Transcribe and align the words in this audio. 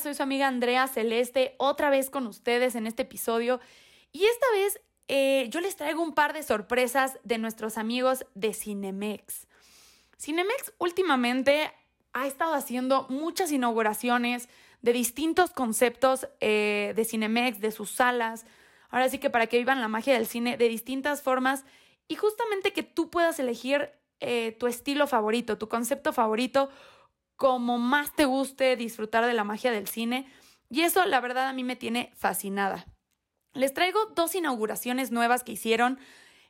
Soy 0.00 0.14
su 0.14 0.22
amiga 0.22 0.46
Andrea 0.46 0.86
Celeste, 0.86 1.56
otra 1.58 1.90
vez 1.90 2.08
con 2.08 2.26
ustedes 2.26 2.76
en 2.76 2.86
este 2.86 3.02
episodio. 3.02 3.60
Y 4.12 4.24
esta 4.24 4.46
vez 4.52 4.80
eh, 5.08 5.48
yo 5.50 5.60
les 5.60 5.74
traigo 5.74 6.02
un 6.02 6.14
par 6.14 6.32
de 6.32 6.42
sorpresas 6.42 7.18
de 7.24 7.38
nuestros 7.38 7.76
amigos 7.76 8.26
de 8.34 8.54
Cinemex. 8.54 9.48
Cinemex 10.18 10.72
últimamente 10.78 11.72
ha 12.12 12.26
estado 12.26 12.54
haciendo 12.54 13.06
muchas 13.08 13.50
inauguraciones 13.50 14.48
de 14.82 14.92
distintos 14.92 15.50
conceptos 15.50 16.28
eh, 16.40 16.92
de 16.94 17.04
Cinemex, 17.04 17.60
de 17.60 17.72
sus 17.72 17.90
salas. 17.90 18.46
Ahora 18.88 19.08
sí 19.08 19.18
que 19.18 19.30
para 19.30 19.48
que 19.48 19.58
vivan 19.58 19.80
la 19.80 19.88
magia 19.88 20.14
del 20.14 20.26
cine 20.26 20.56
de 20.56 20.68
distintas 20.68 21.22
formas 21.22 21.64
y 22.06 22.14
justamente 22.14 22.72
que 22.72 22.84
tú 22.84 23.10
puedas 23.10 23.40
elegir 23.40 23.90
eh, 24.20 24.56
tu 24.60 24.68
estilo 24.68 25.08
favorito, 25.08 25.58
tu 25.58 25.68
concepto 25.68 26.12
favorito 26.12 26.70
como 27.36 27.78
más 27.78 28.14
te 28.14 28.24
guste 28.24 28.76
disfrutar 28.76 29.26
de 29.26 29.34
la 29.34 29.44
magia 29.44 29.70
del 29.70 29.88
cine. 29.88 30.26
Y 30.68 30.82
eso, 30.82 31.04
la 31.06 31.20
verdad, 31.20 31.48
a 31.48 31.52
mí 31.52 31.64
me 31.64 31.76
tiene 31.76 32.12
fascinada. 32.16 32.86
Les 33.52 33.72
traigo 33.72 33.98
dos 34.14 34.34
inauguraciones 34.34 35.10
nuevas 35.10 35.44
que 35.44 35.52
hicieron. 35.52 35.98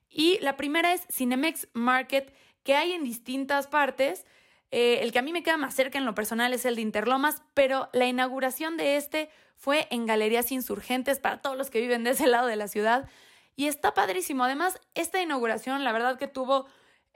Y 0.08 0.38
la 0.40 0.56
primera 0.56 0.92
es 0.92 1.02
Cinemex 1.10 1.68
Market, 1.72 2.34
que 2.62 2.74
hay 2.74 2.92
en 2.92 3.04
distintas 3.04 3.66
partes. 3.66 4.24
Eh, 4.70 5.00
el 5.02 5.12
que 5.12 5.18
a 5.18 5.22
mí 5.22 5.32
me 5.32 5.42
queda 5.42 5.56
más 5.56 5.74
cerca 5.74 5.98
en 5.98 6.04
lo 6.04 6.14
personal 6.14 6.52
es 6.52 6.64
el 6.64 6.76
de 6.76 6.82
Interlomas, 6.82 7.42
pero 7.54 7.88
la 7.92 8.06
inauguración 8.06 8.76
de 8.76 8.96
este 8.96 9.30
fue 9.54 9.86
en 9.90 10.06
Galerías 10.06 10.50
Insurgentes 10.52 11.18
para 11.18 11.40
todos 11.40 11.56
los 11.56 11.70
que 11.70 11.80
viven 11.80 12.04
de 12.04 12.10
ese 12.10 12.26
lado 12.26 12.46
de 12.46 12.56
la 12.56 12.68
ciudad. 12.68 13.08
Y 13.54 13.66
está 13.66 13.94
padrísimo. 13.94 14.44
Además, 14.44 14.80
esta 14.94 15.20
inauguración, 15.20 15.84
la 15.84 15.92
verdad 15.92 16.18
que 16.18 16.28
tuvo 16.28 16.66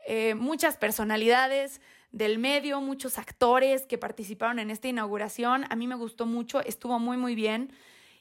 eh, 0.07 0.35
muchas 0.35 0.77
personalidades 0.77 1.81
del 2.13 2.39
medio, 2.39 2.81
muchos 2.81 3.19
actores 3.19 3.87
que 3.87 3.99
participaron 3.99 4.59
en 4.59 4.71
esta 4.71 4.89
inauguración. 4.89 5.65
A 5.71 5.77
mí 5.77 5.87
me 5.87 5.95
gustó 5.95 6.27
mucho, 6.27 6.61
estuvo 6.61 6.99
muy, 6.99 7.17
muy 7.17 7.35
bien. 7.35 7.73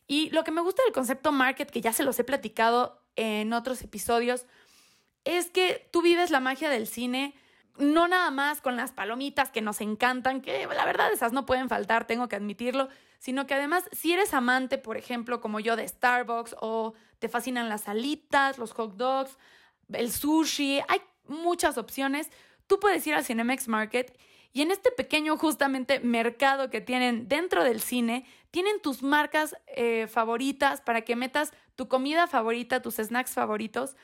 Y 0.07 0.29
lo 0.31 0.43
que 0.43 0.51
me 0.51 0.61
gusta 0.61 0.83
del 0.83 0.93
concepto 0.93 1.31
market, 1.31 1.69
que 1.69 1.81
ya 1.81 1.93
se 1.93 2.03
los 2.03 2.17
he 2.19 2.23
platicado 2.23 3.01
en 3.15 3.53
otros 3.53 3.81
episodios, 3.81 4.45
es 5.25 5.49
que 5.51 5.87
tú 5.91 6.01
vives 6.01 6.31
la 6.31 6.39
magia 6.39 6.69
del 6.69 6.87
cine, 6.87 7.35
no 7.77 8.07
nada 8.07 8.31
más 8.31 8.61
con 8.61 8.75
las 8.75 8.91
palomitas 8.91 9.51
que 9.51 9.61
nos 9.61 9.81
encantan, 9.81 10.41
que 10.41 10.67
la 10.67 10.85
verdad 10.85 11.11
esas 11.11 11.31
no 11.31 11.45
pueden 11.45 11.69
faltar, 11.69 12.07
tengo 12.07 12.27
que 12.27 12.35
admitirlo, 12.35 12.89
sino 13.19 13.45
que 13.45 13.53
además 13.53 13.83
si 13.91 14.13
eres 14.13 14.33
amante, 14.33 14.77
por 14.77 14.97
ejemplo, 14.97 15.41
como 15.41 15.59
yo 15.59 15.75
de 15.75 15.87
Starbucks 15.87 16.55
o 16.59 16.93
te 17.19 17.29
fascinan 17.29 17.69
las 17.69 17.87
alitas, 17.87 18.57
los 18.57 18.73
hot 18.73 18.95
dogs, 18.95 19.37
el 19.93 20.11
sushi, 20.11 20.81
hay 20.87 21.01
muchas 21.27 21.77
opciones. 21.77 22.29
Tú 22.69 22.79
puedes 22.79 23.05
ir 23.07 23.15
al 23.15 23.25
Cinemex 23.25 23.67
Market 23.67 24.15
y 24.53 24.61
en 24.61 24.69
este 24.69 24.91
pequeño 24.91 25.35
justamente 25.37 26.01
mercado 26.01 26.69
que 26.69 26.81
tienen 26.81 27.27
dentro 27.27 27.63
del 27.63 27.81
cine, 27.81 28.27
tienen 28.51 28.79
tus 28.79 29.01
marcas 29.01 29.55
eh, 29.65 30.05
favoritas 30.05 30.79
para 30.79 31.01
que 31.01 31.15
metas 31.15 31.51
tu 31.75 31.87
comida 31.87 32.27
favorita, 32.27 32.83
tus 32.83 32.97
snacks 32.97 33.31
favoritos 33.31 33.95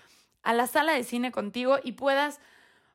a 0.42 0.54
la 0.54 0.66
sala 0.66 0.94
de 0.94 1.04
cine 1.04 1.32
contigo 1.32 1.78
y 1.84 1.92
puedas 1.92 2.40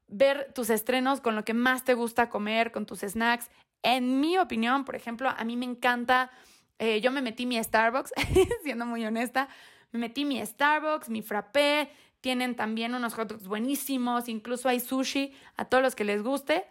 ver 0.09 0.53
tus 0.57 0.71
estrenos 0.71 1.21
con 1.21 1.37
lo 1.37 1.45
que 1.45 1.55
más 1.55 1.85
te 1.85 1.95
gusta 1.95 2.31
comer, 2.31 2.73
con 2.73 2.85
tus 2.85 3.03
snacks. 3.03 3.49
En 3.85 4.19
mi 4.19 4.39
opinión, 4.39 4.85
por 4.85 4.97
ejemplo, 4.97 5.29
a 5.29 5.45
mí 5.45 5.57
me 5.57 5.67
encanta, 5.67 6.33
eh, 6.81 7.01
yo 7.01 7.13
me 7.13 7.23
metí 7.23 7.47
mi 7.47 7.63
Starbucks, 7.63 8.13
siendo 8.65 8.87
muy 8.87 9.07
honesta, 9.07 9.49
me 9.93 10.01
metí 10.01 10.25
mi 10.25 10.45
Starbucks, 10.45 11.09
mi 11.09 11.23
frappé, 11.23 11.91
tienen 12.21 12.57
también 12.57 12.95
unos 12.95 13.15
hot 13.15 13.29
dogs 13.29 13.47
buenísimos, 13.47 14.29
incluso 14.29 14.69
hay 14.69 14.81
sushi 14.81 15.35
a 15.57 15.65
todos 15.65 15.83
los 15.83 15.95
que 15.95 16.05
les 16.05 16.23
guste. 16.23 16.67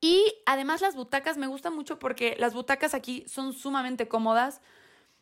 Y 0.00 0.34
además 0.46 0.80
las 0.80 0.94
butacas 0.94 1.36
me 1.36 1.46
gustan 1.46 1.74
mucho 1.74 1.98
porque 1.98 2.36
las 2.38 2.54
butacas 2.54 2.94
aquí 2.94 3.24
son 3.26 3.52
sumamente 3.52 4.08
cómodas. 4.08 4.60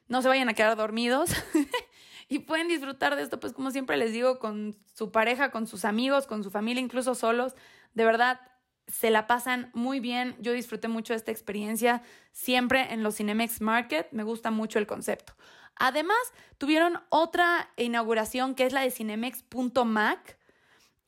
No 0.09 0.21
se 0.21 0.29
vayan 0.29 0.49
a 0.49 0.55
quedar 0.55 0.77
dormidos 0.77 1.31
y 2.29 2.41
pueden 2.41 2.69
disfrutar 2.69 3.17
de 3.17 3.23
esto, 3.23 3.41
pues 3.41 3.53
como 3.53 3.71
siempre 3.71 3.97
les 3.97 4.13
digo, 4.13 4.39
con 4.39 4.77
su 4.93 5.11
pareja, 5.11 5.51
con 5.51 5.67
sus 5.67 5.85
amigos, 5.85 6.27
con 6.27 6.43
su 6.45 6.51
familia, 6.51 6.83
incluso 6.83 7.15
solos. 7.15 7.55
De 7.95 8.05
verdad, 8.05 8.41
se 8.87 9.11
la 9.11 9.27
pasan 9.27 9.71
muy 9.75 10.01
bien. 10.01 10.37
Yo 10.41 10.53
disfruté 10.53 10.89
mucho 10.89 11.15
esta 11.15 11.31
experiencia 11.31 12.03
siempre 12.33 12.93
en 12.93 13.03
los 13.03 13.17
Cinemex 13.17 13.61
Market. 13.61 14.09
Me 14.13 14.23
gusta 14.23 14.51
mucho 14.51 14.79
el 14.79 14.87
concepto. 14.87 15.35
Además, 15.77 16.19
tuvieron 16.59 17.01
otra 17.09 17.71
inauguración 17.77 18.55
que 18.55 18.67
es 18.67 18.73
la 18.73 18.83
de 18.83 18.91
Cinemex.mac. 18.91 20.39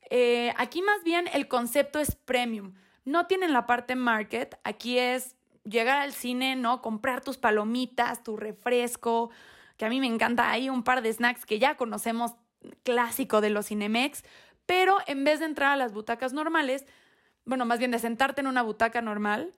Eh, 0.09 0.53
aquí 0.57 0.81
más 0.81 1.03
bien 1.03 1.25
el 1.33 1.47
concepto 1.47 1.99
es 1.99 2.15
premium. 2.15 2.73
No 3.05 3.27
tienen 3.27 3.53
la 3.53 3.65
parte 3.65 3.95
market. 3.95 4.59
Aquí 4.63 4.99
es 4.99 5.35
llegar 5.63 5.99
al 5.99 6.13
cine, 6.13 6.55
¿no? 6.55 6.81
Comprar 6.81 7.21
tus 7.23 7.37
palomitas, 7.37 8.23
tu 8.23 8.37
refresco, 8.37 9.29
que 9.77 9.85
a 9.85 9.89
mí 9.89 9.99
me 9.99 10.07
encanta. 10.07 10.51
Hay 10.51 10.69
un 10.69 10.83
par 10.83 11.01
de 11.01 11.13
snacks 11.13 11.45
que 11.45 11.59
ya 11.59 11.75
conocemos 11.75 12.35
clásico 12.83 13.41
de 13.41 13.49
los 13.49 13.67
Cinemex, 13.67 14.23
pero 14.65 14.97
en 15.07 15.23
vez 15.23 15.39
de 15.39 15.45
entrar 15.45 15.71
a 15.71 15.77
las 15.77 15.93
butacas 15.93 16.33
normales, 16.33 16.85
bueno, 17.47 17.65
más 17.65 17.79
bien 17.79 17.91
de 17.91 17.99
sentarte 17.99 18.41
en 18.41 18.47
una 18.47 18.61
butaca 18.61 19.01
normal, 19.01 19.53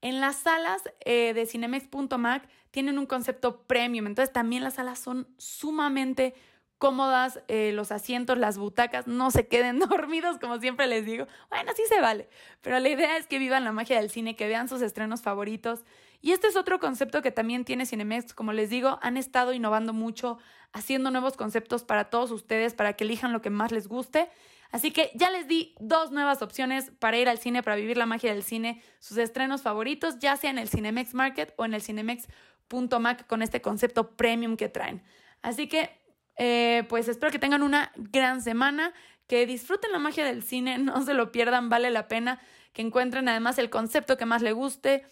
en 0.00 0.20
las 0.20 0.36
salas 0.36 0.82
eh, 1.04 1.32
de 1.34 1.46
Cinemex.mac 1.46 2.48
tienen 2.70 2.98
un 2.98 3.06
concepto 3.06 3.62
premium, 3.62 4.06
entonces 4.06 4.32
también 4.32 4.64
las 4.64 4.74
salas 4.74 4.98
son 4.98 5.28
sumamente 5.38 6.34
cómodas, 6.78 7.40
eh, 7.48 7.72
los 7.72 7.92
asientos, 7.92 8.36
las 8.36 8.58
butacas, 8.58 9.06
no 9.06 9.30
se 9.30 9.46
queden 9.46 9.78
dormidos, 9.88 10.38
como 10.38 10.58
siempre 10.58 10.86
les 10.86 11.06
digo. 11.06 11.26
Bueno, 11.48 11.72
sí 11.74 11.82
se 11.88 12.00
vale, 12.00 12.28
pero 12.60 12.78
la 12.80 12.88
idea 12.88 13.16
es 13.16 13.26
que 13.26 13.38
vivan 13.38 13.64
la 13.64 13.72
magia 13.72 13.98
del 13.98 14.10
cine, 14.10 14.36
que 14.36 14.48
vean 14.48 14.68
sus 14.68 14.82
estrenos 14.82 15.22
favoritos. 15.22 15.84
Y 16.20 16.32
este 16.32 16.48
es 16.48 16.56
otro 16.56 16.80
concepto 16.80 17.22
que 17.22 17.30
también 17.30 17.64
tiene 17.64 17.86
Cinemex, 17.86 18.34
como 18.34 18.52
les 18.52 18.70
digo, 18.70 18.98
han 19.02 19.16
estado 19.16 19.52
innovando 19.52 19.92
mucho, 19.92 20.38
haciendo 20.72 21.10
nuevos 21.10 21.36
conceptos 21.36 21.84
para 21.84 22.10
todos 22.10 22.30
ustedes, 22.30 22.74
para 22.74 22.94
que 22.94 23.04
elijan 23.04 23.32
lo 23.32 23.40
que 23.40 23.50
más 23.50 23.72
les 23.72 23.88
guste. 23.88 24.28
Así 24.74 24.90
que 24.90 25.12
ya 25.14 25.30
les 25.30 25.46
di 25.46 25.72
dos 25.78 26.10
nuevas 26.10 26.42
opciones 26.42 26.90
para 26.98 27.16
ir 27.16 27.28
al 27.28 27.38
cine, 27.38 27.62
para 27.62 27.76
vivir 27.76 27.96
la 27.96 28.06
magia 28.06 28.34
del 28.34 28.42
cine, 28.42 28.82
sus 28.98 29.18
estrenos 29.18 29.62
favoritos, 29.62 30.18
ya 30.18 30.36
sea 30.36 30.50
en 30.50 30.58
el 30.58 30.68
Cinemex 30.68 31.14
Market 31.14 31.54
o 31.56 31.64
en 31.64 31.74
el 31.74 31.80
Cinemex.mac 31.80 33.24
con 33.28 33.42
este 33.42 33.62
concepto 33.62 34.16
premium 34.16 34.56
que 34.56 34.68
traen. 34.68 35.04
Así 35.42 35.68
que, 35.68 35.96
eh, 36.38 36.82
pues 36.88 37.06
espero 37.06 37.30
que 37.30 37.38
tengan 37.38 37.62
una 37.62 37.92
gran 37.94 38.42
semana, 38.42 38.92
que 39.28 39.46
disfruten 39.46 39.92
la 39.92 40.00
magia 40.00 40.24
del 40.24 40.42
cine, 40.42 40.76
no 40.78 41.04
se 41.04 41.14
lo 41.14 41.30
pierdan, 41.30 41.68
vale 41.68 41.90
la 41.90 42.08
pena, 42.08 42.40
que 42.72 42.82
encuentren 42.82 43.28
además 43.28 43.58
el 43.58 43.70
concepto 43.70 44.16
que 44.16 44.26
más 44.26 44.42
les 44.42 44.54
guste, 44.54 45.04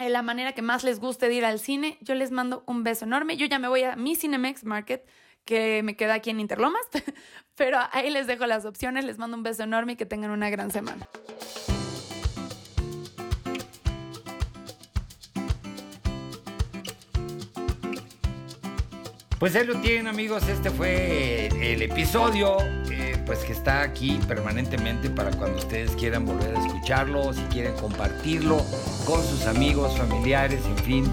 eh, 0.00 0.10
la 0.10 0.22
manera 0.22 0.54
que 0.54 0.62
más 0.62 0.82
les 0.82 0.98
guste 0.98 1.28
de 1.28 1.34
ir 1.34 1.44
al 1.44 1.60
cine. 1.60 1.98
Yo 2.00 2.16
les 2.16 2.32
mando 2.32 2.64
un 2.66 2.82
beso 2.82 3.04
enorme. 3.04 3.36
Yo 3.36 3.46
ya 3.46 3.60
me 3.60 3.68
voy 3.68 3.84
a 3.84 3.94
mi 3.94 4.16
Cinemex 4.16 4.64
Market 4.64 5.06
que 5.44 5.82
me 5.82 5.96
queda 5.96 6.14
aquí 6.14 6.30
en 6.30 6.40
Interlomas, 6.40 6.82
pero 7.56 7.78
ahí 7.92 8.10
les 8.10 8.26
dejo 8.26 8.46
las 8.46 8.64
opciones, 8.64 9.04
les 9.04 9.18
mando 9.18 9.36
un 9.36 9.42
beso 9.42 9.62
enorme 9.62 9.92
y 9.92 9.96
que 9.96 10.06
tengan 10.06 10.30
una 10.30 10.50
gran 10.50 10.70
semana. 10.70 11.08
Pues 19.38 19.56
ahí 19.56 19.66
lo 19.66 19.80
tienen 19.80 20.06
amigos, 20.06 20.48
este 20.48 20.70
fue 20.70 21.48
el 21.48 21.82
episodio. 21.82 22.58
Eh, 22.92 23.12
pues 23.26 23.40
que 23.44 23.52
está 23.52 23.82
aquí 23.82 24.18
permanentemente 24.28 25.08
para 25.10 25.30
cuando 25.30 25.58
ustedes 25.58 25.92
quieran 25.92 26.26
volver 26.26 26.56
a 26.56 26.66
escucharlo, 26.66 27.32
si 27.32 27.42
quieren 27.44 27.74
compartirlo 27.74 28.58
con 29.06 29.22
sus 29.22 29.46
amigos, 29.46 29.96
familiares, 29.96 30.60
en 30.66 30.76
fin, 30.78 31.12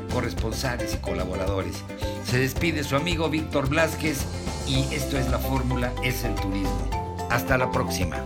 corresponsales 0.11 0.93
y 0.93 0.97
colaboradores. 0.97 1.83
Se 2.25 2.39
despide 2.39 2.83
su 2.83 2.95
amigo 2.95 3.29
Víctor 3.29 3.69
Blázquez 3.69 4.19
y 4.67 4.93
esto 4.93 5.17
es 5.17 5.29
la 5.29 5.39
fórmula, 5.39 5.91
es 6.03 6.23
el 6.23 6.35
turismo. 6.35 6.89
Hasta 7.29 7.57
la 7.57 7.71
próxima. 7.71 8.25